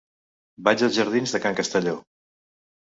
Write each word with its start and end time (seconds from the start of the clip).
Vaig 0.69 0.85
als 0.89 0.97
jardins 1.01 1.37
de 1.37 1.43
Can 1.45 1.61
Castelló. 1.61 1.97